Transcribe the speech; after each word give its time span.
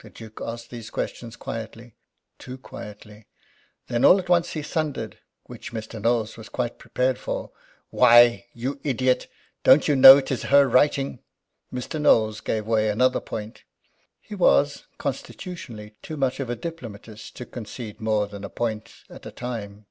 The 0.00 0.10
Duke 0.10 0.40
asked 0.44 0.70
these 0.70 0.90
questions 0.90 1.36
quietly 1.36 1.94
too 2.40 2.58
quietly. 2.58 3.28
Then, 3.86 4.04
all 4.04 4.18
at 4.18 4.28
once, 4.28 4.54
he 4.54 4.60
thundered 4.62 5.18
which 5.44 5.72
Mr. 5.72 6.02
Knowles 6.02 6.36
was 6.36 6.48
quite 6.48 6.80
prepared 6.80 7.16
for 7.16 7.52
"Why, 7.90 8.46
you 8.54 8.80
idiot, 8.82 9.28
don't 9.62 9.86
you 9.86 9.94
know 9.94 10.18
it 10.18 10.32
is 10.32 10.42
her 10.50 10.66
writing?" 10.68 11.20
Mr. 11.72 12.00
Knowles 12.00 12.40
gave 12.40 12.66
way 12.66 12.88
another 12.88 13.20
point. 13.20 13.62
He 14.20 14.34
was, 14.34 14.88
constitutionally, 14.98 15.94
too 16.02 16.16
much 16.16 16.40
of 16.40 16.50
a 16.50 16.56
diplomatist 16.56 17.36
to 17.36 17.46
concede 17.46 18.00
more 18.00 18.26
than 18.26 18.42
a 18.42 18.48
point 18.50 18.92
at 19.08 19.26
a 19.26 19.30
time. 19.30 19.86